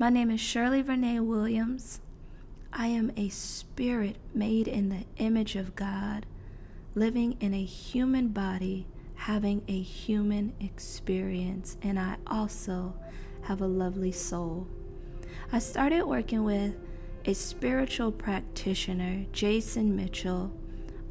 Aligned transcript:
My 0.00 0.08
name 0.08 0.30
is 0.30 0.40
Shirley 0.40 0.80
Renee 0.80 1.20
Williams. 1.20 2.00
I 2.72 2.86
am 2.86 3.12
a 3.18 3.28
spirit 3.28 4.16
made 4.32 4.66
in 4.66 4.88
the 4.88 5.04
image 5.18 5.56
of 5.56 5.76
God, 5.76 6.24
living 6.94 7.36
in 7.40 7.52
a 7.52 7.62
human 7.62 8.28
body, 8.28 8.86
having 9.14 9.62
a 9.68 9.78
human 9.78 10.54
experience, 10.58 11.76
and 11.82 11.98
I 11.98 12.16
also 12.26 12.94
have 13.42 13.60
a 13.60 13.66
lovely 13.66 14.10
soul. 14.10 14.66
I 15.52 15.58
started 15.58 16.06
working 16.06 16.44
with 16.44 16.76
a 17.26 17.34
spiritual 17.34 18.10
practitioner, 18.10 19.26
Jason 19.32 19.94
Mitchell, 19.94 20.50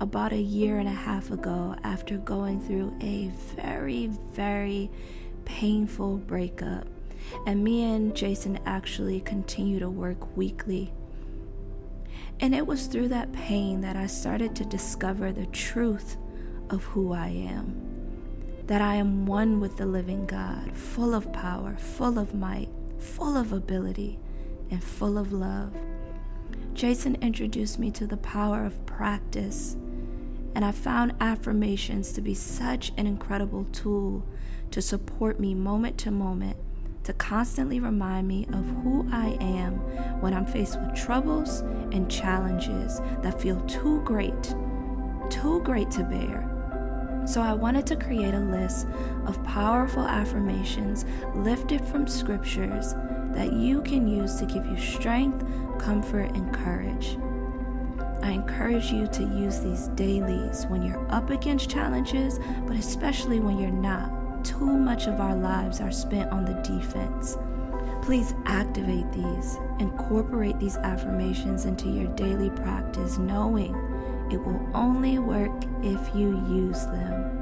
about 0.01 0.33
a 0.33 0.41
year 0.41 0.79
and 0.79 0.87
a 0.87 0.91
half 0.91 1.29
ago 1.29 1.75
after 1.83 2.17
going 2.17 2.59
through 2.59 2.91
a 3.01 3.27
very, 3.55 4.07
very 4.33 4.89
painful 5.45 6.17
breakup. 6.17 6.87
And 7.45 7.63
me 7.63 7.83
and 7.83 8.15
Jason 8.15 8.59
actually 8.65 9.21
continue 9.21 9.79
to 9.79 9.89
work 9.89 10.37
weekly. 10.37 10.93
And 12.39 12.55
it 12.55 12.65
was 12.65 12.87
through 12.87 13.09
that 13.09 13.31
pain 13.33 13.81
that 13.81 13.95
I 13.95 14.07
started 14.07 14.55
to 14.55 14.65
discover 14.65 15.31
the 15.31 15.47
truth 15.47 16.17
of 16.69 16.83
who 16.85 17.13
I 17.13 17.27
am. 17.27 17.75
That 18.67 18.81
I 18.81 18.95
am 18.95 19.25
one 19.25 19.59
with 19.59 19.77
the 19.77 19.85
living 19.85 20.25
God, 20.25 20.71
full 20.75 21.13
of 21.13 21.31
power, 21.33 21.75
full 21.75 22.19
of 22.19 22.33
might, 22.33 22.69
full 22.99 23.35
of 23.35 23.51
ability, 23.51 24.19
and 24.69 24.83
full 24.83 25.17
of 25.17 25.33
love. 25.33 25.73
Jason 26.73 27.17
introduced 27.21 27.79
me 27.79 27.91
to 27.91 28.07
the 28.07 28.17
power 28.17 28.63
of 28.63 28.85
practice, 28.85 29.75
and 30.55 30.63
I 30.63 30.71
found 30.71 31.15
affirmations 31.19 32.11
to 32.13 32.21
be 32.21 32.33
such 32.33 32.91
an 32.95 33.07
incredible 33.07 33.65
tool 33.73 34.25
to 34.71 34.81
support 34.81 35.39
me 35.39 35.53
moment 35.53 35.97
to 35.99 36.11
moment 36.11 36.57
to 37.03 37.13
constantly 37.13 37.79
remind 37.79 38.27
me 38.27 38.45
of 38.53 38.65
who 38.83 39.07
I 39.11 39.37
am 39.39 39.73
when 40.21 40.33
I'm 40.33 40.45
faced 40.45 40.79
with 40.79 40.95
troubles 40.95 41.61
and 41.91 42.09
challenges 42.09 42.99
that 43.21 43.41
feel 43.41 43.59
too 43.61 44.01
great, 44.03 44.43
too 45.29 45.61
great 45.63 45.89
to 45.91 46.03
bear. 46.03 46.45
So 47.25 47.41
I 47.41 47.53
wanted 47.53 47.85
to 47.87 47.95
create 47.95 48.33
a 48.33 48.39
list 48.39 48.87
of 49.25 49.43
powerful 49.43 50.03
affirmations 50.03 51.05
lifted 51.35 51.83
from 51.85 52.07
scriptures 52.07 52.93
that 53.33 53.53
you 53.53 53.81
can 53.81 54.07
use 54.07 54.35
to 54.35 54.45
give 54.45 54.65
you 54.65 54.77
strength, 54.77 55.45
comfort, 55.79 56.31
and 56.35 56.53
courage. 56.53 57.17
I 58.21 58.31
encourage 58.31 58.91
you 58.91 59.07
to 59.07 59.23
use 59.23 59.59
these 59.59 59.87
dailies 59.89 60.65
when 60.67 60.81
you're 60.81 61.09
up 61.11 61.29
against 61.29 61.69
challenges, 61.69 62.39
but 62.65 62.75
especially 62.75 63.39
when 63.39 63.57
you're 63.57 63.71
not 63.71 64.11
too 64.43 64.65
much 64.65 65.07
of 65.07 65.19
our 65.19 65.35
lives 65.35 65.81
are 65.81 65.91
spent 65.91 66.31
on 66.31 66.45
the 66.45 66.53
defense. 66.61 67.37
Please 68.01 68.33
activate 68.45 69.11
these, 69.11 69.57
incorporate 69.79 70.59
these 70.59 70.77
affirmations 70.77 71.65
into 71.65 71.89
your 71.89 72.07
daily 72.15 72.49
practice, 72.49 73.17
knowing 73.17 73.75
it 74.31 74.37
will 74.37 74.69
only 74.73 75.19
work 75.19 75.51
if 75.83 76.15
you 76.15 76.29
use 76.47 76.85
them. 76.85 77.38